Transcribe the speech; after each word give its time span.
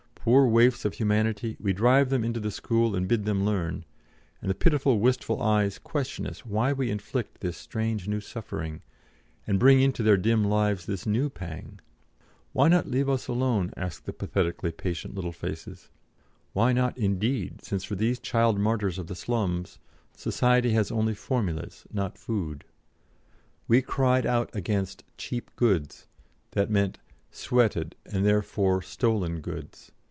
Poor 0.23 0.45
waifs 0.45 0.85
of 0.85 0.93
humanity, 0.93 1.57
we 1.59 1.73
drive 1.73 2.11
them 2.11 2.23
into 2.23 2.39
the 2.39 2.51
school 2.51 2.95
and 2.95 3.07
bid 3.07 3.25
them 3.25 3.43
learn; 3.43 3.83
and 4.39 4.51
the 4.51 4.53
pitiful, 4.53 4.99
wistful 4.99 5.41
eyes 5.41 5.79
question 5.79 6.27
us 6.27 6.45
why 6.45 6.71
we 6.71 6.91
inflict 6.91 7.39
this 7.41 7.57
strange 7.57 8.07
new 8.07 8.19
suffering, 8.21 8.83
and 9.47 9.57
bring 9.57 9.81
into 9.81 10.03
their 10.03 10.17
dim 10.17 10.43
lives 10.43 10.85
this 10.85 11.07
new 11.07 11.27
pang. 11.27 11.79
'Why 12.53 12.67
not 12.67 12.85
leave 12.87 13.09
us 13.09 13.27
alone? 13.27 13.71
'ask 13.75 14.03
the 14.03 14.13
pathetically 14.13 14.71
patient 14.71 15.15
little 15.15 15.31
faces. 15.31 15.89
Why 16.53 16.71
not, 16.71 16.95
indeed, 16.99 17.63
since 17.63 17.83
for 17.83 17.95
these 17.95 18.19
child 18.19 18.59
martyrs 18.59 18.99
of 18.99 19.07
the 19.07 19.15
slums, 19.15 19.79
Society 20.15 20.73
has 20.73 20.91
only 20.91 21.15
formulas, 21.15 21.87
not 21.91 22.15
food." 22.19 22.63
We 23.67 23.81
cried 23.81 24.27
out 24.27 24.55
against 24.55 25.03
"cheap 25.17 25.49
goods," 25.55 26.05
that 26.51 26.69
meant 26.69 26.99
"sweated 27.31 27.95
and 28.05 28.23
therefore 28.23 28.83
stolen 28.83 29.39
goods." 29.41 29.91